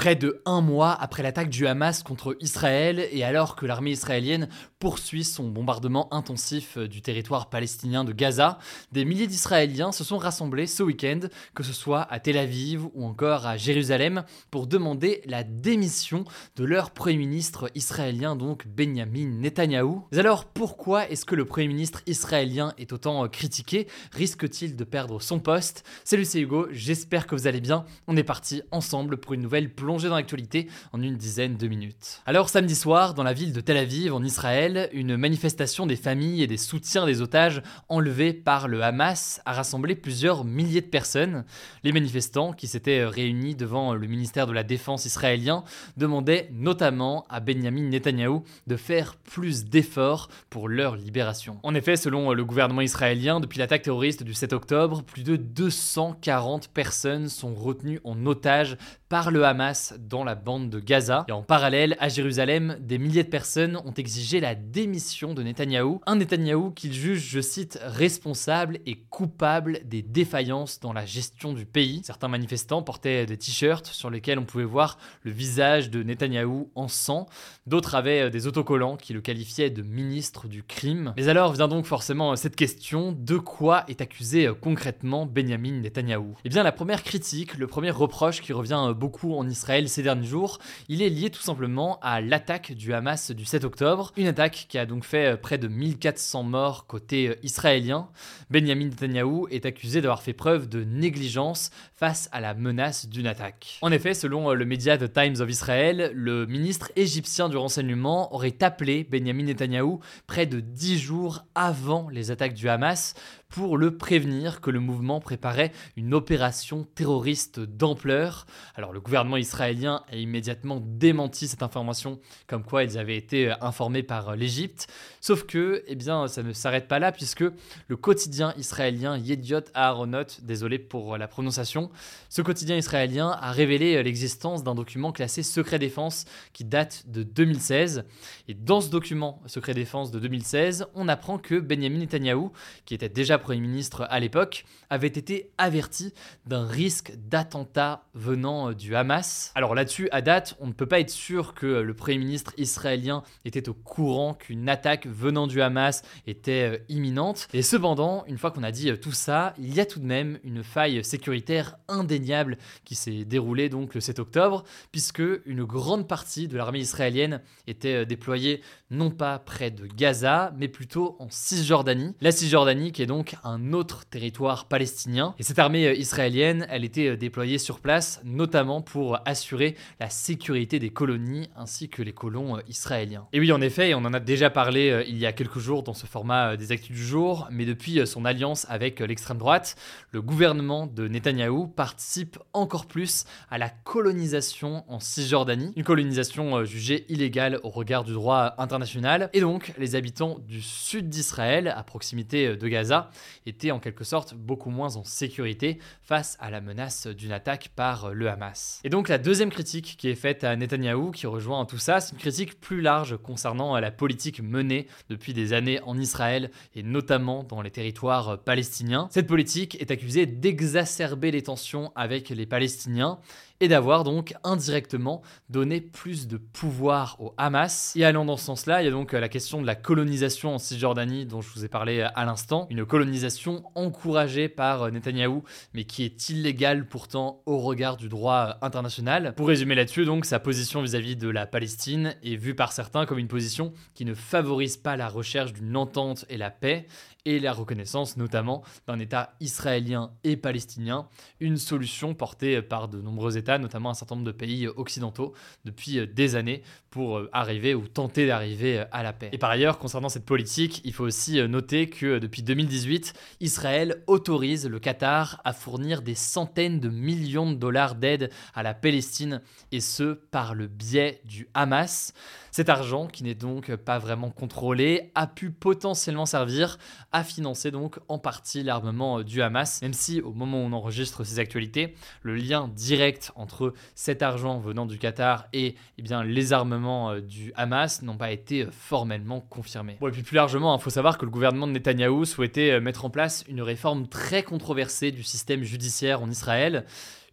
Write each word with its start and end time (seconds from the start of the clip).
Près 0.00 0.16
de 0.16 0.40
un 0.46 0.62
mois 0.62 0.92
après 0.92 1.22
l'attaque 1.22 1.50
du 1.50 1.66
Hamas 1.66 2.02
contre 2.02 2.34
Israël 2.40 3.06
et 3.12 3.22
alors 3.22 3.54
que 3.54 3.66
l'armée 3.66 3.90
israélienne 3.90 4.48
poursuit 4.78 5.24
son 5.24 5.50
bombardement 5.50 6.08
intensif 6.14 6.78
du 6.78 7.02
territoire 7.02 7.50
palestinien 7.50 8.02
de 8.02 8.12
Gaza, 8.12 8.58
des 8.92 9.04
milliers 9.04 9.26
d'Israéliens 9.26 9.92
se 9.92 10.02
sont 10.02 10.16
rassemblés 10.16 10.66
ce 10.66 10.82
week-end, 10.82 11.20
que 11.54 11.62
ce 11.62 11.74
soit 11.74 12.10
à 12.10 12.18
Tel 12.18 12.38
Aviv 12.38 12.86
ou 12.94 13.04
encore 13.04 13.46
à 13.46 13.58
Jérusalem, 13.58 14.24
pour 14.50 14.66
demander 14.66 15.20
la 15.26 15.44
démission 15.44 16.24
de 16.56 16.64
leur 16.64 16.92
Premier 16.92 17.18
ministre 17.18 17.70
israélien, 17.74 18.36
donc 18.36 18.66
Benjamin 18.66 19.26
Netanyahou. 19.26 20.06
Mais 20.12 20.18
alors 20.20 20.46
pourquoi 20.46 21.10
est-ce 21.10 21.26
que 21.26 21.34
le 21.34 21.44
Premier 21.44 21.68
ministre 21.68 22.00
israélien 22.06 22.72
est 22.78 22.94
autant 22.94 23.28
critiqué? 23.28 23.86
Risque-t-il 24.12 24.76
de 24.76 24.84
perdre 24.84 25.20
son 25.20 25.40
poste? 25.40 25.84
Salut 26.04 26.24
c'est 26.24 26.40
Hugo, 26.40 26.68
j'espère 26.70 27.26
que 27.26 27.34
vous 27.34 27.46
allez 27.46 27.60
bien. 27.60 27.84
On 28.06 28.16
est 28.16 28.24
parti 28.24 28.62
ensemble 28.70 29.18
pour 29.18 29.34
une 29.34 29.42
nouvelle 29.42 29.68
plongée 29.68 29.89
dans 29.98 30.16
l'actualité 30.16 30.68
en 30.92 31.02
une 31.02 31.16
dizaine 31.16 31.56
de 31.56 31.66
minutes. 31.66 32.20
Alors 32.26 32.48
samedi 32.48 32.74
soir, 32.74 33.14
dans 33.14 33.22
la 33.22 33.32
ville 33.32 33.52
de 33.52 33.60
Tel 33.60 33.76
Aviv, 33.76 34.14
en 34.14 34.22
Israël, 34.22 34.88
une 34.92 35.16
manifestation 35.16 35.86
des 35.86 35.96
familles 35.96 36.42
et 36.42 36.46
des 36.46 36.56
soutiens 36.56 37.06
des 37.06 37.20
otages 37.20 37.62
enlevés 37.88 38.32
par 38.32 38.68
le 38.68 38.82
Hamas 38.82 39.40
a 39.44 39.52
rassemblé 39.52 39.94
plusieurs 39.94 40.44
milliers 40.44 40.80
de 40.80 40.86
personnes. 40.86 41.44
Les 41.82 41.92
manifestants, 41.92 42.52
qui 42.52 42.68
s'étaient 42.68 43.04
réunis 43.04 43.54
devant 43.54 43.94
le 43.94 44.06
ministère 44.06 44.46
de 44.46 44.52
la 44.52 44.62
Défense 44.62 45.06
israélien, 45.06 45.64
demandaient 45.96 46.48
notamment 46.52 47.26
à 47.28 47.40
Benjamin 47.40 47.88
Netanyahou 47.88 48.44
de 48.66 48.76
faire 48.76 49.16
plus 49.16 49.64
d'efforts 49.64 50.28
pour 50.50 50.68
leur 50.68 50.96
libération. 50.96 51.58
En 51.62 51.74
effet, 51.74 51.96
selon 51.96 52.32
le 52.32 52.44
gouvernement 52.44 52.80
israélien, 52.80 53.40
depuis 53.40 53.58
l'attaque 53.58 53.82
terroriste 53.82 54.22
du 54.22 54.34
7 54.34 54.52
octobre, 54.52 55.02
plus 55.02 55.24
de 55.24 55.36
240 55.36 56.68
personnes 56.68 57.28
sont 57.28 57.54
retenues 57.54 58.00
en 58.04 58.24
otage 58.26 58.76
par 59.08 59.30
le 59.30 59.44
Hamas 59.44 59.69
dans 59.98 60.24
la 60.24 60.34
bande 60.34 60.70
de 60.70 60.80
Gaza. 60.80 61.24
Et 61.28 61.32
en 61.32 61.42
parallèle, 61.42 61.96
à 62.00 62.08
Jérusalem, 62.08 62.76
des 62.80 62.98
milliers 62.98 63.24
de 63.24 63.28
personnes 63.28 63.76
ont 63.84 63.94
exigé 63.94 64.40
la 64.40 64.54
démission 64.54 65.34
de 65.34 65.42
Netanyahou. 65.42 66.00
Un 66.06 66.16
Netanyahou 66.16 66.70
qu'il 66.70 66.92
juge, 66.92 67.28
je 67.28 67.40
cite, 67.40 67.78
responsable 67.82 68.78
et 68.86 68.96
coupable 69.10 69.80
des 69.84 70.02
défaillances 70.02 70.80
dans 70.80 70.92
la 70.92 71.06
gestion 71.06 71.52
du 71.52 71.66
pays. 71.66 72.00
Certains 72.04 72.28
manifestants 72.28 72.82
portaient 72.82 73.26
des 73.26 73.36
t-shirts 73.36 73.86
sur 73.86 74.10
lesquels 74.10 74.38
on 74.38 74.44
pouvait 74.44 74.64
voir 74.64 74.98
le 75.22 75.30
visage 75.30 75.90
de 75.90 76.02
Netanyahou 76.02 76.70
en 76.74 76.88
sang. 76.88 77.26
D'autres 77.66 77.94
avaient 77.94 78.30
des 78.30 78.46
autocollants 78.46 78.96
qui 78.96 79.12
le 79.12 79.20
qualifiaient 79.20 79.70
de 79.70 79.82
ministre 79.82 80.48
du 80.48 80.62
crime. 80.62 81.14
Mais 81.16 81.28
alors 81.28 81.52
vient 81.52 81.68
donc 81.68 81.86
forcément 81.86 82.36
cette 82.36 82.56
question 82.56 83.12
de 83.12 83.38
quoi 83.38 83.84
est 83.88 84.00
accusé 84.00 84.50
concrètement 84.60 85.26
Benjamin 85.26 85.80
Netanyahou? 85.80 86.34
Eh 86.44 86.48
bien, 86.48 86.62
la 86.62 86.72
première 86.72 87.02
critique, 87.02 87.56
le 87.56 87.66
premier 87.66 87.90
reproche 87.90 88.40
qui 88.40 88.52
revient 88.52 88.92
beaucoup 88.96 89.34
en 89.34 89.48
Israël 89.48 89.59
ces 89.86 90.02
derniers 90.02 90.26
jours, 90.26 90.58
il 90.88 91.02
est 91.02 91.08
lié 91.08 91.30
tout 91.30 91.42
simplement 91.42 91.98
à 92.02 92.20
l'attaque 92.20 92.72
du 92.72 92.94
Hamas 92.94 93.30
du 93.30 93.44
7 93.44 93.64
octobre, 93.64 94.12
une 94.16 94.26
attaque 94.26 94.66
qui 94.68 94.78
a 94.78 94.86
donc 94.86 95.04
fait 95.04 95.36
près 95.36 95.58
de 95.58 95.68
1400 95.68 96.42
morts 96.44 96.86
côté 96.86 97.36
israélien. 97.42 98.08
Benjamin 98.50 98.86
Netanyahou 98.86 99.48
est 99.50 99.66
accusé 99.66 100.00
d'avoir 100.00 100.22
fait 100.22 100.32
preuve 100.32 100.68
de 100.68 100.82
négligence 100.84 101.70
face 101.94 102.28
à 102.32 102.40
la 102.40 102.54
menace 102.54 103.06
d'une 103.06 103.26
attaque. 103.26 103.78
En 103.82 103.92
effet, 103.92 104.14
selon 104.14 104.52
le 104.52 104.64
média 104.64 104.96
The 104.96 105.12
Times 105.12 105.40
of 105.40 105.50
Israel, 105.50 106.10
le 106.14 106.46
ministre 106.46 106.90
égyptien 106.96 107.48
du 107.48 107.56
renseignement 107.56 108.34
aurait 108.34 108.56
appelé 108.62 109.04
Benjamin 109.04 109.44
Netanyahou 109.44 110.00
près 110.26 110.46
de 110.46 110.60
10 110.60 110.98
jours 110.98 111.44
avant 111.54 112.08
les 112.08 112.30
attaques 112.30 112.54
du 112.54 112.68
Hamas 112.68 113.14
pour 113.50 113.76
le 113.76 113.96
prévenir 113.96 114.60
que 114.60 114.70
le 114.70 114.80
mouvement 114.80 115.20
préparait 115.20 115.72
une 115.96 116.14
opération 116.14 116.86
terroriste 116.94 117.60
d'ampleur. 117.60 118.46
Alors 118.76 118.92
le 118.92 119.00
gouvernement 119.00 119.36
israélien 119.36 119.49
a 119.58 120.16
immédiatement 120.16 120.82
démenti 120.84 121.48
cette 121.48 121.62
information 121.62 122.18
comme 122.46 122.64
quoi 122.64 122.84
ils 122.84 122.98
avaient 122.98 123.16
été 123.16 123.52
informés 123.60 124.02
par 124.02 124.36
l'Égypte. 124.36 124.86
Sauf 125.20 125.44
que, 125.44 125.82
eh 125.86 125.94
bien, 125.94 126.28
ça 126.28 126.42
ne 126.42 126.52
s'arrête 126.52 126.88
pas 126.88 126.98
là 126.98 127.12
puisque 127.12 127.44
le 127.88 127.96
quotidien 127.96 128.54
israélien 128.56 129.16
Yediot 129.18 129.60
Aharonot, 129.74 130.24
désolé 130.42 130.78
pour 130.78 131.18
la 131.18 131.28
prononciation, 131.28 131.90
ce 132.28 132.42
quotidien 132.42 132.76
israélien 132.76 133.30
a 133.40 133.52
révélé 133.52 134.02
l'existence 134.02 134.62
d'un 134.62 134.74
document 134.74 135.12
classé 135.12 135.42
secret 135.42 135.78
défense 135.78 136.24
qui 136.52 136.64
date 136.64 137.04
de 137.08 137.22
2016. 137.22 138.04
Et 138.48 138.54
dans 138.54 138.80
ce 138.80 138.88
document 138.90 139.42
secret 139.46 139.74
défense 139.74 140.10
de 140.10 140.18
2016, 140.18 140.86
on 140.94 141.08
apprend 141.08 141.38
que 141.38 141.58
Benjamin 141.58 141.98
Netanyahou, 141.98 142.52
qui 142.84 142.94
était 142.94 143.08
déjà 143.08 143.38
Premier 143.38 143.60
ministre 143.60 144.06
à 144.10 144.20
l'époque, 144.20 144.64
avait 144.88 145.08
été 145.08 145.50
averti 145.58 146.12
d'un 146.46 146.66
risque 146.66 147.12
d'attentat 147.16 148.04
venant 148.14 148.72
du 148.72 148.94
Hamas. 148.96 149.39
Alors 149.54 149.74
là-dessus, 149.74 150.08
à 150.12 150.22
date, 150.22 150.56
on 150.60 150.66
ne 150.66 150.72
peut 150.72 150.86
pas 150.86 151.00
être 151.00 151.10
sûr 151.10 151.54
que 151.54 151.66
le 151.66 151.94
Premier 151.94 152.18
ministre 152.18 152.52
israélien 152.56 153.22
était 153.44 153.68
au 153.68 153.74
courant 153.74 154.34
qu'une 154.34 154.68
attaque 154.68 155.06
venant 155.06 155.46
du 155.46 155.62
Hamas 155.62 156.02
était 156.26 156.84
imminente. 156.88 157.48
Et 157.52 157.62
cependant, 157.62 158.24
une 158.26 158.38
fois 158.38 158.50
qu'on 158.50 158.62
a 158.62 158.72
dit 158.72 158.92
tout 159.00 159.12
ça, 159.12 159.54
il 159.58 159.74
y 159.74 159.80
a 159.80 159.86
tout 159.86 160.00
de 160.00 160.06
même 160.06 160.38
une 160.44 160.62
faille 160.62 161.04
sécuritaire 161.04 161.76
indéniable 161.88 162.58
qui 162.84 162.94
s'est 162.94 163.24
déroulée 163.24 163.68
donc 163.68 163.94
le 163.94 164.00
7 164.00 164.18
octobre, 164.18 164.64
puisque 164.92 165.22
une 165.46 165.64
grande 165.64 166.08
partie 166.08 166.48
de 166.48 166.56
l'armée 166.56 166.80
israélienne 166.80 167.40
était 167.66 168.06
déployée 168.06 168.62
non 168.90 169.10
pas 169.10 169.38
près 169.38 169.70
de 169.70 169.86
Gaza, 169.86 170.52
mais 170.56 170.68
plutôt 170.68 171.16
en 171.20 171.28
Cisjordanie. 171.30 172.14
La 172.20 172.32
Cisjordanie 172.32 172.92
qui 172.92 173.02
est 173.02 173.06
donc 173.06 173.36
un 173.44 173.72
autre 173.72 174.04
territoire 174.04 174.66
palestinien. 174.66 175.34
Et 175.38 175.42
cette 175.42 175.58
armée 175.58 175.92
israélienne, 175.96 176.66
elle 176.70 176.84
était 176.84 177.16
déployée 177.16 177.58
sur 177.58 177.80
place, 177.80 178.20
notamment 178.24 178.82
pour 178.82 179.18
assurer 179.30 179.76
la 179.98 180.10
sécurité 180.10 180.78
des 180.78 180.90
colonies 180.90 181.48
ainsi 181.56 181.88
que 181.88 182.02
les 182.02 182.12
colons 182.12 182.60
israéliens. 182.68 183.26
Et 183.32 183.40
oui, 183.40 183.50
en 183.52 183.60
effet, 183.60 183.94
on 183.94 184.04
en 184.04 184.12
a 184.12 184.20
déjà 184.20 184.50
parlé 184.50 185.04
il 185.08 185.16
y 185.16 185.26
a 185.26 185.32
quelques 185.32 185.58
jours 185.58 185.82
dans 185.82 185.94
ce 185.94 186.06
format 186.06 186.56
des 186.56 186.72
actus 186.72 186.94
du 186.94 187.04
jour, 187.04 187.48
mais 187.50 187.64
depuis 187.64 188.06
son 188.06 188.24
alliance 188.24 188.66
avec 188.68 189.00
l'extrême 189.00 189.38
droite, 189.38 189.76
le 190.10 190.22
gouvernement 190.22 190.86
de 190.86 191.08
Netanyahou 191.08 191.66
participe 191.66 192.38
encore 192.52 192.86
plus 192.86 193.24
à 193.50 193.58
la 193.58 193.68
colonisation 193.68 194.84
en 194.88 195.00
Cisjordanie, 195.00 195.72
une 195.76 195.84
colonisation 195.84 196.64
jugée 196.64 197.06
illégale 197.08 197.60
au 197.62 197.70
regard 197.70 198.04
du 198.04 198.12
droit 198.12 198.54
international. 198.58 199.30
Et 199.32 199.40
donc, 199.40 199.72
les 199.78 199.94
habitants 199.94 200.38
du 200.46 200.60
sud 200.60 201.08
d'Israël, 201.08 201.68
à 201.68 201.82
proximité 201.82 202.56
de 202.56 202.68
Gaza, 202.68 203.10
étaient 203.46 203.70
en 203.70 203.80
quelque 203.80 204.04
sorte 204.04 204.34
beaucoup 204.34 204.70
moins 204.70 204.96
en 204.96 205.04
sécurité 205.04 205.78
face 206.02 206.36
à 206.40 206.50
la 206.50 206.60
menace 206.60 207.06
d'une 207.06 207.32
attaque 207.32 207.70
par 207.74 208.12
le 208.12 208.28
Hamas. 208.28 208.80
Et 208.84 208.88
donc 208.88 209.08
la 209.08 209.18
deuxième 209.20 209.50
critique 209.50 209.96
qui 209.98 210.08
est 210.08 210.14
faite 210.14 210.44
à 210.44 210.56
Netanyahou, 210.56 211.10
qui 211.10 211.26
rejoint 211.26 211.64
tout 211.64 211.78
ça, 211.78 212.00
c'est 212.00 212.12
une 212.12 212.18
critique 212.18 212.60
plus 212.60 212.80
large 212.80 213.16
concernant 213.16 213.78
la 213.78 213.90
politique 213.90 214.42
menée 214.42 214.86
depuis 215.08 215.32
des 215.32 215.52
années 215.52 215.80
en 215.82 215.98
Israël 215.98 216.50
et 216.74 216.82
notamment 216.82 217.44
dans 217.44 217.62
les 217.62 217.70
territoires 217.70 218.38
palestiniens. 218.42 219.08
Cette 219.10 219.26
politique 219.26 219.80
est 219.80 219.90
accusée 219.90 220.26
d'exacerber 220.26 221.30
les 221.30 221.42
tensions 221.42 221.92
avec 221.94 222.30
les 222.30 222.46
Palestiniens 222.46 223.18
et 223.60 223.68
d'avoir 223.68 224.04
donc 224.04 224.34
indirectement 224.42 225.22
donné 225.48 225.80
plus 225.80 226.26
de 226.26 226.36
pouvoir 226.38 227.16
au 227.20 227.34
Hamas. 227.36 227.94
Et 227.96 228.04
allant 228.04 228.24
dans 228.24 228.36
ce 228.36 228.44
sens-là, 228.44 228.82
il 228.82 228.86
y 228.86 228.88
a 228.88 228.90
donc 228.90 229.12
la 229.12 229.28
question 229.28 229.60
de 229.60 229.66
la 229.66 229.74
colonisation 229.74 230.54
en 230.54 230.58
Cisjordanie 230.58 231.26
dont 231.26 231.40
je 231.40 231.50
vous 231.54 231.64
ai 231.64 231.68
parlé 231.68 232.00
à 232.00 232.24
l'instant, 232.24 232.66
une 232.70 232.84
colonisation 232.84 233.62
encouragée 233.74 234.48
par 234.48 234.90
Netanyahou, 234.90 235.44
mais 235.74 235.84
qui 235.84 236.04
est 236.04 236.30
illégale 236.30 236.88
pourtant 236.88 237.42
au 237.46 237.58
regard 237.58 237.96
du 237.96 238.08
droit 238.08 238.56
international. 238.62 239.34
Pour 239.36 239.48
résumer 239.48 239.74
là-dessus, 239.74 240.04
donc, 240.04 240.24
sa 240.24 240.40
position 240.40 240.82
vis-à-vis 240.82 241.16
de 241.16 241.28
la 241.28 241.46
Palestine 241.46 242.14
est 242.22 242.36
vue 242.36 242.54
par 242.54 242.72
certains 242.72 243.06
comme 243.06 243.18
une 243.18 243.28
position 243.28 243.72
qui 243.94 244.04
ne 244.04 244.14
favorise 244.14 244.76
pas 244.76 244.96
la 244.96 245.08
recherche 245.08 245.52
d'une 245.52 245.76
entente 245.76 246.24
et 246.28 246.36
la 246.36 246.50
paix, 246.50 246.86
et 247.24 247.38
la 247.38 247.52
reconnaissance 247.52 248.16
notamment 248.16 248.62
d'un 248.86 248.98
État 248.98 249.34
israélien 249.40 250.12
et 250.24 250.36
palestinien, 250.36 251.08
une 251.38 251.56
solution 251.56 252.14
portée 252.14 252.62
par 252.62 252.88
de 252.88 253.00
nombreux 253.00 253.36
États, 253.36 253.49
notamment 253.58 253.90
un 253.90 253.94
certain 253.94 254.14
nombre 254.14 254.26
de 254.26 254.32
pays 254.32 254.66
occidentaux, 254.68 255.34
depuis 255.64 256.06
des 256.06 256.36
années 256.36 256.62
pour 256.90 257.22
arriver 257.32 257.74
ou 257.74 257.86
tenter 257.86 258.26
d'arriver 258.26 258.84
à 258.92 259.02
la 259.02 259.12
paix. 259.12 259.30
Et 259.32 259.38
par 259.38 259.50
ailleurs, 259.50 259.78
concernant 259.78 260.08
cette 260.08 260.24
politique, 260.24 260.80
il 260.84 260.92
faut 260.92 261.04
aussi 261.04 261.40
noter 261.48 261.88
que 261.88 262.18
depuis 262.18 262.42
2018, 262.42 263.14
Israël 263.40 264.02
autorise 264.06 264.68
le 264.68 264.78
Qatar 264.78 265.40
à 265.44 265.52
fournir 265.52 266.02
des 266.02 266.14
centaines 266.14 266.80
de 266.80 266.88
millions 266.88 267.50
de 267.50 267.56
dollars 267.56 267.94
d'aide 267.94 268.30
à 268.54 268.62
la 268.62 268.74
Palestine, 268.74 269.40
et 269.72 269.80
ce 269.80 270.14
par 270.14 270.54
le 270.54 270.66
biais 270.66 271.20
du 271.24 271.48
Hamas. 271.54 272.12
Cet 272.50 272.68
argent, 272.68 273.06
qui 273.06 273.24
n'est 273.24 273.34
donc 273.34 273.74
pas 273.76 273.98
vraiment 273.98 274.30
contrôlé, 274.30 275.10
a 275.14 275.26
pu 275.26 275.50
potentiellement 275.50 276.26
servir 276.26 276.78
à 277.12 277.24
financer 277.24 277.70
donc 277.70 277.98
en 278.08 278.18
partie 278.18 278.62
l'armement 278.62 279.22
du 279.22 279.42
Hamas, 279.42 279.82
même 279.82 279.92
si 279.92 280.20
au 280.20 280.32
moment 280.32 280.62
où 280.62 280.66
on 280.66 280.72
enregistre 280.72 281.24
ces 281.24 281.38
actualités, 281.38 281.94
le 282.22 282.34
lien 282.34 282.68
direct 282.74 283.32
entre 283.36 283.74
cet 283.94 284.22
argent 284.22 284.58
venant 284.58 284.86
du 284.86 284.98
Qatar 284.98 285.46
et 285.52 285.74
eh 285.98 286.02
les 286.24 286.52
armements 286.52 287.10
euh, 287.10 287.20
du 287.20 287.52
Hamas 287.56 288.02
n'ont 288.02 288.16
pas 288.16 288.32
été 288.32 288.66
formellement 288.70 289.40
confirmés. 289.40 289.96
Et 290.02 290.10
puis 290.10 290.22
plus 290.22 290.36
largement, 290.36 290.72
il 290.72 290.76
hein, 290.76 290.78
faut 290.78 290.90
savoir 290.90 291.18
que 291.18 291.24
le 291.24 291.30
gouvernement 291.30 291.66
de 291.66 291.72
Netanyahou 291.72 292.24
souhaitait 292.24 292.72
euh, 292.72 292.80
mettre 292.80 293.04
en 293.04 293.10
place 293.10 293.44
une 293.48 293.62
réforme 293.62 294.08
très 294.08 294.42
controversée 294.42 295.12
du 295.12 295.22
système 295.22 295.62
judiciaire 295.62 296.22
en 296.22 296.30
Israël 296.30 296.84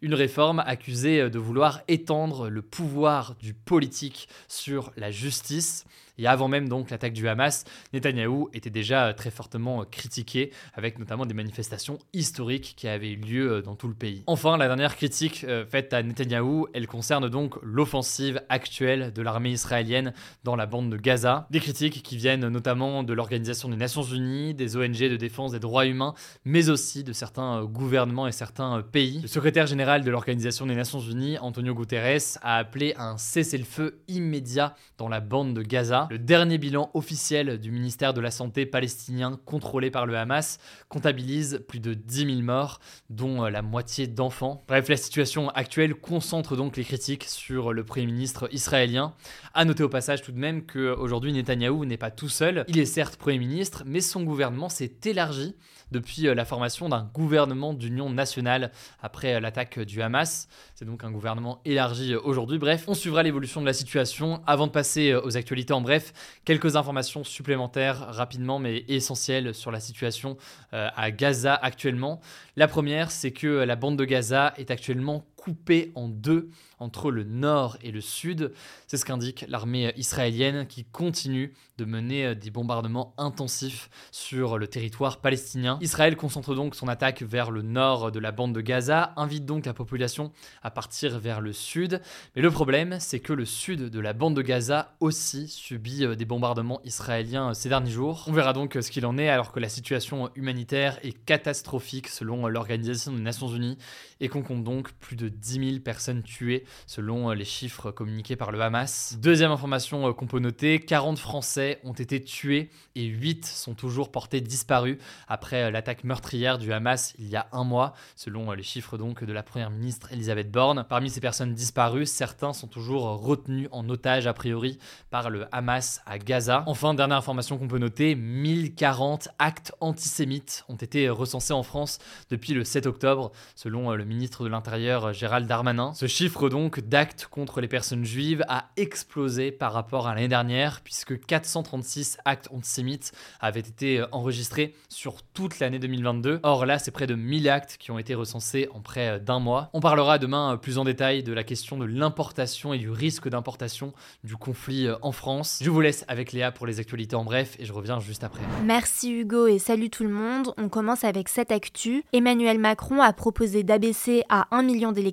une 0.02 0.14
réforme 0.14 0.60
accusée 0.60 1.30
de 1.30 1.38
vouloir 1.38 1.82
étendre 1.88 2.48
le 2.48 2.62
pouvoir 2.62 3.34
du 3.36 3.54
politique 3.54 4.28
sur 4.48 4.92
la 4.96 5.10
justice. 5.10 5.84
Et 6.18 6.26
avant 6.26 6.48
même 6.48 6.68
donc 6.68 6.90
l'attaque 6.90 7.12
du 7.12 7.28
Hamas, 7.28 7.64
Netanyahou 7.92 8.48
était 8.52 8.70
déjà 8.70 9.14
très 9.14 9.30
fortement 9.30 9.84
critiqué, 9.84 10.52
avec 10.74 10.98
notamment 10.98 11.26
des 11.26 11.34
manifestations 11.34 11.98
historiques 12.12 12.74
qui 12.76 12.88
avaient 12.88 13.12
eu 13.12 13.16
lieu 13.16 13.62
dans 13.62 13.76
tout 13.76 13.88
le 13.88 13.94
pays. 13.94 14.24
Enfin, 14.26 14.56
la 14.56 14.66
dernière 14.66 14.96
critique 14.96 15.44
euh, 15.44 15.64
faite 15.64 15.92
à 15.92 16.02
Netanyahou, 16.02 16.66
elle 16.74 16.86
concerne 16.86 17.28
donc 17.28 17.54
l'offensive 17.62 18.42
actuelle 18.48 19.12
de 19.12 19.22
l'armée 19.22 19.50
israélienne 19.50 20.12
dans 20.44 20.56
la 20.56 20.66
bande 20.66 20.90
de 20.90 20.96
Gaza. 20.96 21.46
Des 21.50 21.60
critiques 21.60 22.02
qui 22.02 22.16
viennent 22.16 22.48
notamment 22.48 23.02
de 23.02 23.12
l'Organisation 23.12 23.68
des 23.68 23.76
Nations 23.76 24.02
Unies, 24.02 24.54
des 24.54 24.76
ONG 24.76 24.98
de 24.98 25.16
défense 25.16 25.52
des 25.52 25.60
droits 25.60 25.86
humains, 25.86 26.14
mais 26.44 26.68
aussi 26.70 27.04
de 27.04 27.12
certains 27.12 27.64
gouvernements 27.64 28.26
et 28.26 28.32
certains 28.32 28.82
pays. 28.82 29.20
Le 29.22 29.28
secrétaire 29.28 29.66
général 29.66 30.02
de 30.02 30.10
l'Organisation 30.10 30.66
des 30.66 30.74
Nations 30.74 31.00
Unies, 31.00 31.38
Antonio 31.38 31.74
Guterres, 31.74 32.38
a 32.42 32.56
appelé 32.56 32.94
à 32.96 33.10
un 33.10 33.18
cessez-le-feu 33.18 34.00
immédiat 34.08 34.74
dans 34.96 35.08
la 35.08 35.20
bande 35.20 35.54
de 35.54 35.62
Gaza. 35.62 36.07
Le 36.10 36.18
dernier 36.18 36.56
bilan 36.56 36.90
officiel 36.94 37.58
du 37.58 37.70
ministère 37.70 38.14
de 38.14 38.22
la 38.22 38.30
Santé 38.30 38.64
palestinien 38.64 39.38
contrôlé 39.44 39.90
par 39.90 40.06
le 40.06 40.16
Hamas 40.16 40.58
comptabilise 40.88 41.62
plus 41.68 41.80
de 41.80 41.92
10 41.92 42.26
000 42.26 42.40
morts, 42.40 42.80
dont 43.10 43.44
euh, 43.44 43.50
la 43.50 43.60
moitié 43.60 44.06
d'enfants. 44.06 44.64
Bref, 44.68 44.88
la 44.88 44.96
situation 44.96 45.50
actuelle 45.50 45.94
concentre 45.94 46.56
donc 46.56 46.78
les 46.78 46.84
critiques 46.84 47.24
sur 47.24 47.74
le 47.74 47.84
Premier 47.84 48.06
ministre 48.06 48.48
israélien. 48.52 49.12
A 49.52 49.66
noter 49.66 49.82
au 49.82 49.90
passage 49.90 50.22
tout 50.22 50.32
de 50.32 50.38
même 50.38 50.64
qu'aujourd'hui 50.64 51.32
Netanyahou 51.34 51.84
n'est 51.84 51.98
pas 51.98 52.10
tout 52.10 52.30
seul. 52.30 52.64
Il 52.68 52.78
est 52.78 52.86
certes 52.86 53.16
Premier 53.16 53.38
ministre, 53.38 53.82
mais 53.84 54.00
son 54.00 54.22
gouvernement 54.22 54.70
s'est 54.70 54.94
élargi 55.04 55.56
depuis 55.90 56.26
euh, 56.26 56.34
la 56.34 56.44
formation 56.44 56.88
d'un 56.88 57.10
gouvernement 57.14 57.74
d'union 57.74 58.10
nationale 58.10 58.70
après 59.02 59.34
euh, 59.34 59.40
l'attaque 59.40 59.78
du 59.80 60.02
Hamas. 60.02 60.48
C'est 60.74 60.84
donc 60.84 61.04
un 61.04 61.10
gouvernement 61.10 61.60
élargi 61.64 62.14
euh, 62.14 62.20
aujourd'hui. 62.22 62.58
Bref, 62.58 62.84
on 62.88 62.94
suivra 62.94 63.22
l'évolution 63.22 63.60
de 63.60 63.66
la 63.66 63.72
situation. 63.72 64.40
Avant 64.46 64.66
de 64.66 64.72
passer 64.72 65.14
aux 65.14 65.36
actualités 65.36 65.72
en 65.72 65.80
bref, 65.80 66.12
quelques 66.44 66.76
informations 66.76 67.24
supplémentaires 67.24 68.14
rapidement 68.14 68.58
mais 68.58 68.84
essentielles 68.88 69.54
sur 69.54 69.70
la 69.70 69.80
situation 69.80 70.36
à 70.72 71.10
Gaza 71.10 71.54
actuellement. 71.54 72.20
La 72.56 72.68
première, 72.68 73.10
c'est 73.10 73.30
que 73.30 73.46
la 73.46 73.76
bande 73.76 73.96
de 73.96 74.04
Gaza 74.04 74.54
est 74.56 74.70
actuellement 74.70 75.24
coupée 75.38 75.92
en 75.94 76.08
deux 76.08 76.50
entre 76.80 77.10
le 77.10 77.24
nord 77.24 77.78
et 77.82 77.90
le 77.90 78.00
sud. 78.00 78.52
C'est 78.86 78.96
ce 78.96 79.04
qu'indique 79.04 79.44
l'armée 79.48 79.92
israélienne 79.96 80.66
qui 80.66 80.84
continue 80.84 81.54
de 81.78 81.84
mener 81.84 82.34
des 82.34 82.50
bombardements 82.50 83.14
intensifs 83.18 83.88
sur 84.10 84.58
le 84.58 84.66
territoire 84.66 85.20
palestinien. 85.20 85.78
Israël 85.80 86.16
concentre 86.16 86.54
donc 86.54 86.74
son 86.74 86.88
attaque 86.88 87.22
vers 87.22 87.50
le 87.50 87.62
nord 87.62 88.10
de 88.10 88.18
la 88.18 88.32
bande 88.32 88.52
de 88.52 88.60
Gaza, 88.60 89.12
invite 89.16 89.46
donc 89.46 89.64
la 89.64 89.74
population 89.74 90.32
à 90.62 90.70
partir 90.70 91.18
vers 91.18 91.40
le 91.40 91.52
sud. 91.52 92.00
Mais 92.34 92.42
le 92.42 92.50
problème, 92.50 92.96
c'est 92.98 93.20
que 93.20 93.32
le 93.32 93.44
sud 93.44 93.90
de 93.90 94.00
la 94.00 94.12
bande 94.12 94.34
de 94.34 94.42
Gaza 94.42 94.94
aussi 95.00 95.48
subit 95.48 96.04
des 96.16 96.24
bombardements 96.24 96.80
israéliens 96.84 97.54
ces 97.54 97.68
derniers 97.68 97.90
jours. 97.90 98.24
On 98.26 98.32
verra 98.32 98.52
donc 98.52 98.76
ce 98.80 98.90
qu'il 98.90 99.06
en 99.06 99.16
est 99.18 99.28
alors 99.28 99.52
que 99.52 99.60
la 99.60 99.68
situation 99.68 100.30
humanitaire 100.34 100.98
est 101.02 101.24
catastrophique 101.24 102.08
selon 102.08 102.48
l'Organisation 102.48 103.12
des 103.12 103.20
Nations 103.20 103.48
Unies 103.48 103.78
et 104.20 104.28
qu'on 104.28 104.42
compte 104.42 104.64
donc 104.64 104.92
plus 104.94 105.16
de 105.16 105.28
10 105.38 105.70
000 105.70 105.80
personnes 105.80 106.22
tuées 106.22 106.64
selon 106.86 107.30
euh, 107.30 107.34
les 107.34 107.44
chiffres 107.44 107.90
communiqués 107.90 108.36
par 108.36 108.50
le 108.52 108.60
Hamas. 108.60 109.16
Deuxième 109.20 109.50
information 109.50 110.08
euh, 110.08 110.12
qu'on 110.12 110.26
peut 110.26 110.38
noter, 110.38 110.80
40 110.80 111.18
Français 111.18 111.80
ont 111.84 111.92
été 111.92 112.22
tués 112.22 112.70
et 112.94 113.04
8 113.04 113.44
sont 113.46 113.74
toujours 113.74 114.10
portés 114.10 114.40
disparus 114.40 114.98
après 115.28 115.64
euh, 115.64 115.70
l'attaque 115.70 116.04
meurtrière 116.04 116.58
du 116.58 116.72
Hamas 116.72 117.14
il 117.18 117.28
y 117.28 117.36
a 117.36 117.48
un 117.52 117.64
mois, 117.64 117.94
selon 118.16 118.52
les 118.52 118.62
chiffres 118.62 118.98
donc 118.98 119.24
de 119.24 119.32
la 119.32 119.42
première 119.42 119.70
ministre 119.70 120.12
Elisabeth 120.12 120.50
Borne. 120.50 120.84
Parmi 120.88 121.10
ces 121.10 121.20
personnes 121.20 121.54
disparues, 121.54 122.06
certains 122.06 122.52
sont 122.52 122.66
toujours 122.68 123.04
retenus 123.20 123.68
en 123.72 123.88
otage 123.88 124.26
a 124.26 124.32
priori 124.32 124.78
par 125.10 125.30
le 125.30 125.46
Hamas 125.52 126.02
à 126.06 126.18
Gaza. 126.18 126.64
Enfin, 126.66 126.94
dernière 126.94 127.18
information 127.18 127.58
qu'on 127.58 127.68
peut 127.68 127.78
noter, 127.78 128.14
1040 128.14 129.28
actes 129.38 129.72
antisémites 129.80 130.64
ont 130.68 130.76
été 130.76 131.08
recensés 131.08 131.52
en 131.52 131.62
France 131.62 131.98
depuis 132.30 132.54
le 132.54 132.64
7 132.64 132.86
octobre, 132.86 133.32
selon 133.54 133.92
le 133.92 134.04
ministre 134.04 134.44
de 134.44 134.48
l'Intérieur 134.48 135.12
Gérald 135.18 135.48
Darmanin. 135.48 135.92
Ce 135.94 136.06
chiffre 136.06 136.48
donc 136.48 136.78
d'actes 136.78 137.26
contre 137.28 137.60
les 137.60 137.66
personnes 137.66 138.04
juives 138.04 138.44
a 138.48 138.68
explosé 138.76 139.50
par 139.50 139.72
rapport 139.72 140.06
à 140.06 140.14
l'année 140.14 140.28
dernière, 140.28 140.80
puisque 140.82 141.18
436 141.26 142.18
actes 142.24 142.48
antisémites 142.54 143.10
avaient 143.40 143.58
été 143.58 144.04
enregistrés 144.12 144.76
sur 144.88 145.22
toute 145.34 145.58
l'année 145.58 145.80
2022. 145.80 146.38
Or 146.44 146.66
là, 146.66 146.78
c'est 146.78 146.92
près 146.92 147.08
de 147.08 147.16
1000 147.16 147.48
actes 147.48 147.78
qui 147.78 147.90
ont 147.90 147.98
été 147.98 148.14
recensés 148.14 148.68
en 148.72 148.80
près 148.80 149.18
d'un 149.18 149.40
mois. 149.40 149.70
On 149.72 149.80
parlera 149.80 150.18
demain 150.18 150.56
plus 150.56 150.78
en 150.78 150.84
détail 150.84 151.24
de 151.24 151.32
la 151.32 151.42
question 151.42 151.76
de 151.78 151.84
l'importation 151.84 152.72
et 152.72 152.78
du 152.78 152.90
risque 152.90 153.28
d'importation 153.28 153.92
du 154.22 154.36
conflit 154.36 154.86
en 155.02 155.10
France. 155.10 155.58
Je 155.60 155.70
vous 155.70 155.80
laisse 155.80 156.04
avec 156.06 156.30
Léa 156.30 156.52
pour 156.52 156.66
les 156.66 156.78
actualités 156.78 157.16
en 157.16 157.24
bref 157.24 157.56
et 157.58 157.64
je 157.64 157.72
reviens 157.72 157.98
juste 157.98 158.22
après. 158.22 158.42
Merci 158.64 159.10
Hugo 159.12 159.48
et 159.48 159.58
salut 159.58 159.90
tout 159.90 160.04
le 160.04 160.10
monde. 160.10 160.54
On 160.58 160.68
commence 160.68 161.02
avec 161.02 161.28
cette 161.28 161.50
actu. 161.50 162.04
Emmanuel 162.12 162.60
Macron 162.60 163.02
a 163.02 163.12
proposé 163.12 163.64
d'abaisser 163.64 164.22
à 164.28 164.46
1 164.52 164.62
million 164.62 164.92
d'électeurs 164.92 165.07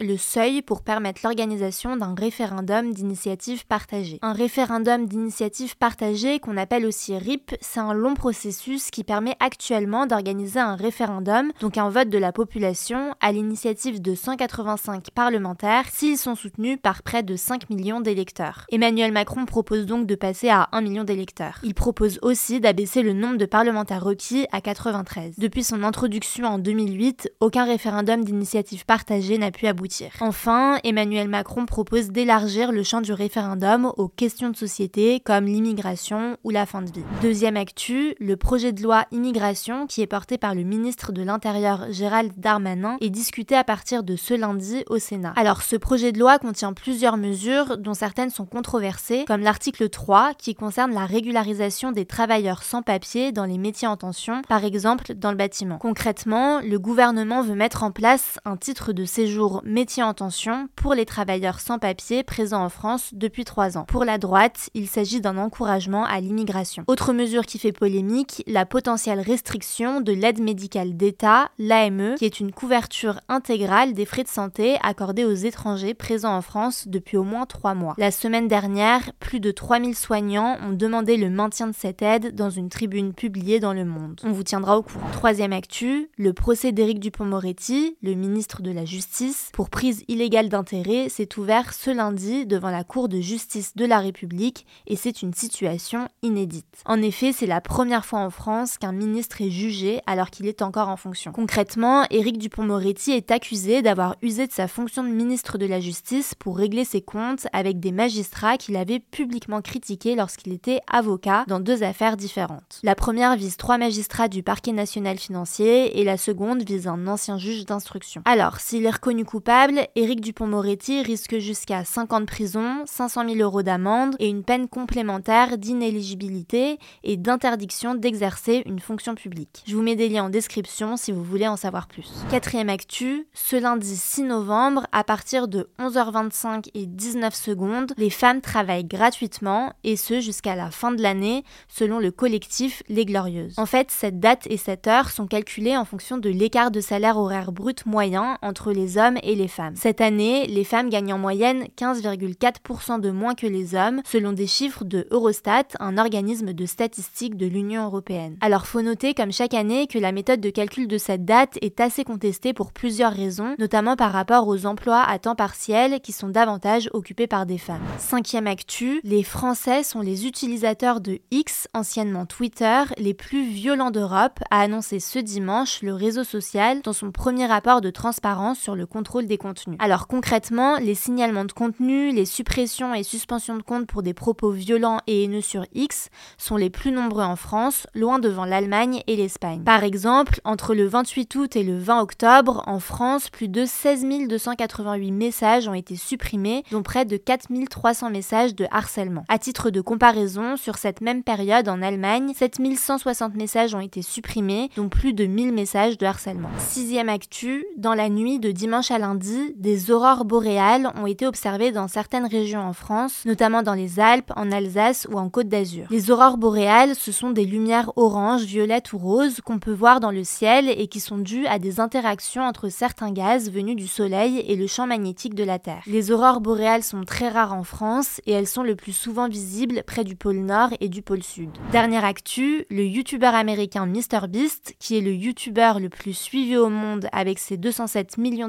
le 0.00 0.16
seuil 0.16 0.62
pour 0.62 0.82
permettre 0.82 1.20
l'organisation 1.24 1.96
d'un 1.96 2.14
référendum 2.14 2.92
d'initiative 2.92 3.66
partagée. 3.66 4.18
Un 4.22 4.32
référendum 4.32 5.06
d'initiative 5.06 5.76
partagée, 5.76 6.38
qu'on 6.40 6.56
appelle 6.56 6.86
aussi 6.86 7.16
RIP, 7.16 7.54
c'est 7.60 7.80
un 7.80 7.92
long 7.92 8.14
processus 8.14 8.90
qui 8.90 9.04
permet 9.04 9.36
actuellement 9.40 10.06
d'organiser 10.06 10.60
un 10.60 10.76
référendum, 10.76 11.52
donc 11.60 11.78
un 11.78 11.88
vote 11.88 12.08
de 12.08 12.18
la 12.18 12.32
population, 12.32 13.14
à 13.20 13.32
l'initiative 13.32 14.00
de 14.00 14.14
185 14.14 15.10
parlementaires, 15.10 15.86
s'ils 15.92 16.18
sont 16.18 16.34
soutenus 16.34 16.78
par 16.82 17.02
près 17.02 17.22
de 17.22 17.36
5 17.36 17.70
millions 17.70 18.00
d'électeurs. 18.00 18.66
Emmanuel 18.70 19.12
Macron 19.12 19.46
propose 19.46 19.86
donc 19.86 20.06
de 20.06 20.14
passer 20.14 20.48
à 20.48 20.68
1 20.72 20.80
million 20.80 21.04
d'électeurs. 21.04 21.58
Il 21.62 21.74
propose 21.74 22.18
aussi 22.22 22.60
d'abaisser 22.60 23.02
le 23.02 23.12
nombre 23.12 23.36
de 23.36 23.46
parlementaires 23.46 24.04
requis 24.04 24.46
à 24.52 24.60
93. 24.60 25.34
Depuis 25.38 25.64
son 25.64 25.82
introduction 25.82 26.46
en 26.46 26.58
2008, 26.58 27.30
aucun 27.40 27.64
référendum 27.64 28.24
d'initiative 28.24 28.84
partagée 28.84 29.33
n'a 29.38 29.50
pu 29.50 29.66
aboutir. 29.66 30.10
Enfin, 30.20 30.78
Emmanuel 30.84 31.28
Macron 31.28 31.66
propose 31.66 32.10
d'élargir 32.10 32.72
le 32.72 32.82
champ 32.82 33.00
du 33.00 33.12
référendum 33.12 33.92
aux 33.96 34.08
questions 34.08 34.50
de 34.50 34.56
société 34.56 35.20
comme 35.20 35.46
l'immigration 35.46 36.36
ou 36.44 36.50
la 36.50 36.66
fin 36.66 36.82
de 36.82 36.90
vie. 36.90 37.04
Deuxième 37.22 37.56
actu, 37.56 38.14
le 38.20 38.36
projet 38.36 38.72
de 38.72 38.82
loi 38.82 39.04
immigration 39.12 39.86
qui 39.86 40.02
est 40.02 40.06
porté 40.06 40.38
par 40.38 40.54
le 40.54 40.62
ministre 40.62 41.12
de 41.12 41.22
l'Intérieur 41.22 41.86
Gérald 41.90 42.32
Darmanin 42.36 42.96
est 43.00 43.10
discuté 43.10 43.56
à 43.56 43.64
partir 43.64 44.02
de 44.02 44.16
ce 44.16 44.34
lundi 44.34 44.84
au 44.88 44.98
Sénat. 44.98 45.32
Alors 45.36 45.62
ce 45.62 45.76
projet 45.76 46.12
de 46.12 46.18
loi 46.18 46.38
contient 46.38 46.72
plusieurs 46.72 47.16
mesures 47.16 47.76
dont 47.78 47.94
certaines 47.94 48.30
sont 48.30 48.46
controversées 48.46 49.24
comme 49.26 49.40
l'article 49.42 49.88
3 49.88 50.32
qui 50.38 50.54
concerne 50.54 50.92
la 50.92 51.06
régularisation 51.06 51.92
des 51.92 52.06
travailleurs 52.06 52.62
sans 52.62 52.82
papier 52.82 53.32
dans 53.32 53.44
les 53.44 53.58
métiers 53.58 53.88
en 53.88 53.96
tension, 53.96 54.42
par 54.48 54.64
exemple 54.64 55.14
dans 55.14 55.30
le 55.30 55.36
bâtiment. 55.36 55.78
Concrètement, 55.78 56.60
le 56.60 56.78
gouvernement 56.78 57.42
veut 57.42 57.54
mettre 57.54 57.82
en 57.82 57.90
place 57.90 58.38
un 58.44 58.56
titre 58.56 58.92
de 58.92 59.04
séjour 59.04 59.23
séjour 59.24 59.62
métier 59.64 60.02
en 60.02 60.12
tension 60.12 60.68
pour 60.76 60.92
les 60.92 61.06
travailleurs 61.06 61.58
sans 61.58 61.78
papier 61.78 62.22
présents 62.22 62.62
en 62.62 62.68
France 62.68 63.08
depuis 63.14 63.46
trois 63.46 63.78
ans. 63.78 63.84
Pour 63.84 64.04
la 64.04 64.18
droite, 64.18 64.68
il 64.74 64.86
s'agit 64.86 65.22
d'un 65.22 65.38
encouragement 65.38 66.04
à 66.04 66.20
l'immigration. 66.20 66.84
Autre 66.88 67.14
mesure 67.14 67.46
qui 67.46 67.58
fait 67.58 67.72
polémique, 67.72 68.42
la 68.46 68.66
potentielle 68.66 69.20
restriction 69.20 70.02
de 70.02 70.12
l'aide 70.12 70.42
médicale 70.42 70.94
d'État, 70.94 71.48
l'AME, 71.58 72.16
qui 72.18 72.26
est 72.26 72.38
une 72.38 72.52
couverture 72.52 73.18
intégrale 73.30 73.94
des 73.94 74.04
frais 74.04 74.24
de 74.24 74.28
santé 74.28 74.76
accordés 74.82 75.24
aux 75.24 75.32
étrangers 75.32 75.94
présents 75.94 76.36
en 76.36 76.42
France 76.42 76.86
depuis 76.86 77.16
au 77.16 77.24
moins 77.24 77.46
trois 77.46 77.72
mois. 77.72 77.94
La 77.96 78.10
semaine 78.10 78.46
dernière, 78.46 79.10
plus 79.20 79.40
de 79.40 79.52
3000 79.52 79.94
soignants 79.94 80.58
ont 80.62 80.74
demandé 80.74 81.16
le 81.16 81.30
maintien 81.30 81.66
de 81.66 81.74
cette 81.74 82.02
aide 82.02 82.34
dans 82.34 82.50
une 82.50 82.68
tribune 82.68 83.14
publiée 83.14 83.58
dans 83.58 83.72
Le 83.72 83.86
Monde. 83.86 84.20
On 84.22 84.32
vous 84.32 84.42
tiendra 84.42 84.76
au 84.76 84.82
courant. 84.82 85.08
Troisième 85.12 85.54
actu, 85.54 86.10
le 86.18 86.34
procès 86.34 86.72
d'Éric 86.72 87.00
Dupont-Moretti, 87.00 87.96
le 88.02 88.12
ministre 88.12 88.60
de 88.60 88.70
la 88.70 88.84
Justice, 88.84 89.13
pour 89.52 89.70
prise 89.70 90.04
illégale 90.08 90.48
d'intérêt, 90.48 91.08
s'est 91.08 91.38
ouvert 91.38 91.72
ce 91.72 91.90
lundi 91.90 92.46
devant 92.46 92.70
la 92.70 92.82
Cour 92.82 93.08
de 93.08 93.20
justice 93.20 93.76
de 93.76 93.84
la 93.84 94.00
République 94.00 94.66
et 94.86 94.96
c'est 94.96 95.22
une 95.22 95.32
situation 95.32 96.08
inédite. 96.22 96.82
En 96.84 97.00
effet, 97.00 97.32
c'est 97.32 97.46
la 97.46 97.60
première 97.60 98.04
fois 98.04 98.18
en 98.20 98.30
France 98.30 98.76
qu'un 98.76 98.92
ministre 98.92 99.40
est 99.40 99.50
jugé 99.50 100.00
alors 100.06 100.30
qu'il 100.30 100.46
est 100.46 100.62
encore 100.62 100.88
en 100.88 100.96
fonction. 100.96 101.30
Concrètement, 101.30 102.04
Éric 102.10 102.38
Dupont-Moretti 102.38 103.12
est 103.12 103.30
accusé 103.30 103.82
d'avoir 103.82 104.16
usé 104.20 104.48
de 104.48 104.52
sa 104.52 104.66
fonction 104.66 105.04
de 105.04 105.10
ministre 105.10 105.58
de 105.58 105.66
la 105.66 105.78
Justice 105.78 106.34
pour 106.34 106.56
régler 106.56 106.84
ses 106.84 107.02
comptes 107.02 107.46
avec 107.52 107.78
des 107.78 107.92
magistrats 107.92 108.56
qu'il 108.56 108.76
avait 108.76 108.98
publiquement 109.00 109.62
critiqués 109.62 110.16
lorsqu'il 110.16 110.52
était 110.52 110.80
avocat 110.90 111.44
dans 111.46 111.60
deux 111.60 111.84
affaires 111.84 112.16
différentes. 112.16 112.80
La 112.82 112.96
première 112.96 113.36
vise 113.36 113.56
trois 113.56 113.78
magistrats 113.78 114.28
du 114.28 114.42
parquet 114.42 114.72
national 114.72 115.18
financier 115.18 116.00
et 116.00 116.04
la 116.04 116.16
seconde 116.16 116.64
vise 116.64 116.88
un 116.88 117.06
ancien 117.06 117.38
juge 117.38 117.64
d'instruction. 117.64 118.22
Alors, 118.24 118.58
s'il 118.58 118.86
est 118.86 119.03
reconnu 119.04 119.26
coupable, 119.26 119.86
Éric 119.96 120.22
Dupont-Moretti 120.22 121.02
risque 121.02 121.36
jusqu'à 121.36 121.84
5 121.84 122.10
ans 122.14 122.20
de 122.20 122.24
prison, 122.24 122.84
500 122.86 123.28
000 123.28 123.40
euros 123.40 123.62
d'amende 123.62 124.16
et 124.18 124.30
une 124.30 124.44
peine 124.44 124.66
complémentaire 124.66 125.58
d'inéligibilité 125.58 126.78
et 127.02 127.18
d'interdiction 127.18 127.94
d'exercer 127.94 128.62
une 128.64 128.78
fonction 128.78 129.14
publique. 129.14 129.62
Je 129.66 129.76
vous 129.76 129.82
mets 129.82 129.94
des 129.94 130.08
liens 130.08 130.24
en 130.24 130.28
description 130.30 130.96
si 130.96 131.12
vous 131.12 131.22
voulez 131.22 131.46
en 131.46 131.58
savoir 131.58 131.86
plus. 131.86 132.10
Quatrième 132.30 132.70
actu, 132.70 133.26
ce 133.34 133.56
lundi 133.56 133.94
6 133.94 134.22
novembre, 134.22 134.86
à 134.90 135.04
partir 135.04 135.48
de 135.48 135.68
11h25 135.78 136.70
et 136.72 136.86
19 136.86 137.34
secondes, 137.34 137.92
les 137.98 138.08
femmes 138.08 138.40
travaillent 138.40 138.86
gratuitement 138.86 139.74
et 139.84 139.96
ce 139.96 140.20
jusqu'à 140.20 140.56
la 140.56 140.70
fin 140.70 140.92
de 140.92 141.02
l'année 141.02 141.44
selon 141.68 141.98
le 141.98 142.10
collectif 142.10 142.82
Les 142.88 143.04
Glorieuses. 143.04 143.58
En 143.58 143.66
fait, 143.66 143.90
cette 143.90 144.18
date 144.18 144.46
et 144.48 144.56
cette 144.56 144.86
heure 144.86 145.10
sont 145.10 145.26
calculées 145.26 145.76
en 145.76 145.84
fonction 145.84 146.16
de 146.16 146.30
l'écart 146.30 146.70
de 146.70 146.80
salaire 146.80 147.18
horaire 147.18 147.52
brut 147.52 147.84
moyen 147.84 148.38
entre 148.40 148.72
les 148.72 148.93
hommes 148.98 149.18
et 149.22 149.34
les 149.34 149.48
femmes. 149.48 149.76
Cette 149.76 150.00
année, 150.00 150.46
les 150.46 150.64
femmes 150.64 150.90
gagnent 150.90 151.14
en 151.14 151.18
moyenne 151.18 151.66
15,4% 151.76 153.00
de 153.00 153.10
moins 153.10 153.34
que 153.34 153.46
les 153.46 153.74
hommes 153.74 154.02
selon 154.04 154.32
des 154.32 154.46
chiffres 154.46 154.84
de 154.84 155.06
Eurostat, 155.10 155.64
un 155.80 155.98
organisme 155.98 156.52
de 156.52 156.66
statistiques 156.66 157.36
de 157.36 157.46
l'Union 157.46 157.84
européenne. 157.84 158.36
Alors 158.40 158.66
faut 158.66 158.82
noter 158.82 159.14
comme 159.14 159.32
chaque 159.32 159.54
année 159.54 159.86
que 159.86 159.98
la 159.98 160.12
méthode 160.12 160.40
de 160.40 160.50
calcul 160.50 160.88
de 160.88 160.98
cette 160.98 161.24
date 161.24 161.58
est 161.62 161.80
assez 161.80 162.04
contestée 162.04 162.52
pour 162.52 162.72
plusieurs 162.72 163.12
raisons, 163.12 163.54
notamment 163.58 163.96
par 163.96 164.12
rapport 164.12 164.48
aux 164.48 164.66
emplois 164.66 165.02
à 165.02 165.18
temps 165.18 165.34
partiel 165.34 166.00
qui 166.00 166.12
sont 166.12 166.28
davantage 166.28 166.88
occupés 166.92 167.26
par 167.26 167.46
des 167.46 167.58
femmes. 167.58 167.82
Cinquième 167.98 168.46
actu, 168.46 169.00
les 169.04 169.22
Français 169.22 169.82
sont 169.82 170.00
les 170.00 170.26
utilisateurs 170.26 171.00
de 171.00 171.20
X, 171.30 171.68
anciennement 171.74 172.26
Twitter, 172.26 172.82
les 172.98 173.14
plus 173.14 173.44
violents 173.44 173.90
d'Europe, 173.90 174.40
a 174.50 174.60
annoncé 174.60 175.00
ce 175.00 175.18
dimanche 175.18 175.82
le 175.82 175.94
réseau 175.94 176.24
social 176.24 176.82
dans 176.82 176.92
son 176.92 177.10
premier 177.10 177.46
rapport 177.46 177.80
de 177.80 177.90
transparence 177.90 178.58
sur 178.58 178.76
le 178.76 178.83
contrôle 178.86 179.26
des 179.26 179.38
contenus. 179.38 179.76
Alors 179.80 180.06
concrètement, 180.06 180.78
les 180.78 180.94
signalements 180.94 181.44
de 181.44 181.52
contenu, 181.52 182.12
les 182.12 182.24
suppressions 182.24 182.94
et 182.94 183.02
suspensions 183.02 183.56
de 183.56 183.62
comptes 183.62 183.86
pour 183.86 184.02
des 184.02 184.14
propos 184.14 184.50
violents 184.50 185.00
et 185.06 185.24
haineux 185.24 185.40
sur 185.40 185.66
X 185.74 186.08
sont 186.38 186.56
les 186.56 186.70
plus 186.70 186.92
nombreux 186.92 187.24
en 187.24 187.36
France, 187.36 187.86
loin 187.94 188.18
devant 188.18 188.44
l'Allemagne 188.44 189.02
et 189.06 189.16
l'Espagne. 189.16 189.62
Par 189.64 189.84
exemple, 189.84 190.40
entre 190.44 190.74
le 190.74 190.86
28 190.86 191.34
août 191.36 191.56
et 191.56 191.62
le 191.62 191.78
20 191.78 192.00
octobre, 192.00 192.62
en 192.66 192.78
France, 192.78 193.30
plus 193.30 193.48
de 193.48 193.64
16 193.64 194.04
288 194.28 195.10
messages 195.12 195.68
ont 195.68 195.74
été 195.74 195.96
supprimés, 195.96 196.62
dont 196.70 196.82
près 196.82 197.04
de 197.04 197.16
4 197.16 197.48
300 197.68 198.10
messages 198.10 198.54
de 198.54 198.66
harcèlement. 198.70 199.24
À 199.28 199.38
titre 199.38 199.70
de 199.70 199.80
comparaison, 199.80 200.56
sur 200.56 200.76
cette 200.76 201.00
même 201.00 201.22
période 201.22 201.68
en 201.68 201.82
Allemagne, 201.82 202.32
7 202.34 202.58
160 202.76 203.34
messages 203.34 203.74
ont 203.74 203.80
été 203.80 204.02
supprimés, 204.02 204.70
dont 204.76 204.88
plus 204.88 205.12
de 205.12 205.26
1000 205.26 205.52
messages 205.52 205.98
de 205.98 206.06
harcèlement. 206.06 206.50
Sixième 206.58 207.08
actu, 207.08 207.64
dans 207.76 207.94
la 207.94 208.08
nuit 208.08 208.38
de 208.38 208.50
dimanche 208.64 208.90
à 208.90 208.98
lundi, 208.98 209.52
des 209.56 209.90
aurores 209.90 210.24
boréales 210.24 210.90
ont 210.96 211.06
été 211.06 211.26
observées 211.26 211.70
dans 211.70 211.86
certaines 211.86 212.24
régions 212.24 212.62
en 212.62 212.72
France, 212.72 213.22
notamment 213.26 213.62
dans 213.62 213.74
les 213.74 214.00
Alpes, 214.00 214.32
en 214.36 214.50
Alsace 214.50 215.06
ou 215.12 215.18
en 215.18 215.28
Côte 215.28 215.48
d'Azur. 215.48 215.86
Les 215.90 216.10
aurores 216.10 216.38
boréales, 216.38 216.94
ce 216.94 217.12
sont 217.12 217.30
des 217.30 217.44
lumières 217.44 217.92
orange, 217.96 218.44
violettes 218.44 218.94
ou 218.94 218.98
roses 218.98 219.42
qu'on 219.44 219.58
peut 219.58 219.74
voir 219.74 220.00
dans 220.00 220.10
le 220.10 220.24
ciel 220.24 220.70
et 220.70 220.86
qui 220.86 220.98
sont 220.98 221.18
dues 221.18 221.44
à 221.44 221.58
des 221.58 221.78
interactions 221.78 222.42
entre 222.42 222.70
certains 222.70 223.12
gaz 223.12 223.50
venus 223.50 223.76
du 223.76 223.86
Soleil 223.86 224.42
et 224.48 224.56
le 224.56 224.66
champ 224.66 224.86
magnétique 224.86 225.34
de 225.34 225.44
la 225.44 225.58
Terre. 225.58 225.82
Les 225.86 226.10
aurores 226.10 226.40
boréales 226.40 226.82
sont 226.82 227.04
très 227.04 227.28
rares 227.28 227.52
en 227.52 227.64
France 227.64 228.22
et 228.24 228.32
elles 228.32 228.46
sont 228.46 228.62
le 228.62 228.76
plus 228.76 228.94
souvent 228.94 229.28
visibles 229.28 229.82
près 229.86 230.04
du 230.04 230.16
pôle 230.16 230.38
Nord 230.38 230.70
et 230.80 230.88
du 230.88 231.02
pôle 231.02 231.22
Sud. 231.22 231.50
Dernière 231.70 232.06
actu, 232.06 232.64
le 232.70 232.86
youtubeur 232.86 233.34
américain 233.34 233.84
MrBeast, 233.84 234.74
qui 234.78 234.96
est 234.96 235.02
le 235.02 235.12
youtubeur 235.12 235.80
le 235.80 235.90
plus 235.90 236.14
suivi 236.14 236.56
au 236.56 236.70
monde 236.70 237.08
avec 237.12 237.38
ses 237.38 237.58
207 237.58 238.16
millions 238.16 238.48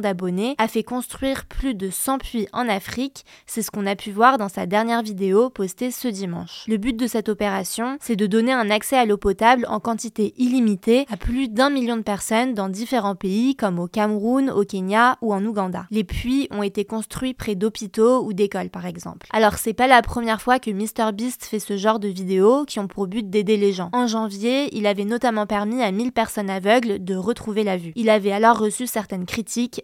a 0.57 0.67
fait 0.67 0.83
construire 0.83 1.45
plus 1.45 1.73
de 1.73 1.89
100 1.89 2.19
puits 2.19 2.47
en 2.53 2.69
Afrique, 2.69 3.25
c'est 3.47 3.61
ce 3.61 3.71
qu'on 3.71 3.85
a 3.85 3.95
pu 3.95 4.11
voir 4.11 4.37
dans 4.37 4.49
sa 4.49 4.65
dernière 4.65 5.01
vidéo 5.01 5.49
postée 5.49 5.91
ce 5.91 6.07
dimanche. 6.07 6.65
Le 6.67 6.77
but 6.77 6.95
de 6.95 7.07
cette 7.07 7.29
opération, 7.29 7.97
c'est 7.99 8.15
de 8.15 8.27
donner 8.27 8.51
un 8.51 8.69
accès 8.69 8.97
à 8.97 9.05
l'eau 9.05 9.17
potable 9.17 9.65
en 9.69 9.79
quantité 9.79 10.33
illimitée 10.37 11.05
à 11.11 11.17
plus 11.17 11.47
d'un 11.47 11.69
million 11.69 11.97
de 11.97 12.01
personnes 12.01 12.53
dans 12.53 12.69
différents 12.69 13.15
pays 13.15 13.55
comme 13.55 13.79
au 13.79 13.87
Cameroun, 13.87 14.49
au 14.49 14.63
Kenya 14.63 15.17
ou 15.21 15.33
en 15.33 15.43
Ouganda. 15.43 15.85
Les 15.89 16.03
puits 16.03 16.47
ont 16.51 16.63
été 16.63 16.85
construits 16.85 17.33
près 17.33 17.55
d'hôpitaux 17.55 18.23
ou 18.23 18.33
d'écoles 18.33 18.69
par 18.69 18.85
exemple. 18.85 19.27
Alors 19.31 19.55
c'est 19.55 19.73
pas 19.73 19.87
la 19.87 20.01
première 20.01 20.41
fois 20.41 20.59
que 20.59 20.71
MrBeast 20.71 21.45
fait 21.45 21.59
ce 21.59 21.77
genre 21.77 21.99
de 21.99 22.07
vidéos 22.07 22.65
qui 22.65 22.79
ont 22.79 22.87
pour 22.87 23.07
but 23.07 23.29
d'aider 23.29 23.57
les 23.57 23.73
gens. 23.73 23.89
En 23.93 24.07
janvier, 24.07 24.75
il 24.77 24.87
avait 24.87 25.05
notamment 25.05 25.45
permis 25.45 25.81
à 25.81 25.91
1000 25.91 26.11
personnes 26.11 26.49
aveugles 26.49 27.03
de 27.03 27.15
retrouver 27.15 27.63
la 27.63 27.77
vue. 27.77 27.93
Il 27.95 28.09
avait 28.09 28.31
alors 28.31 28.59
reçu 28.59 28.87
certaines 28.87 29.25
critiques, 29.25 29.83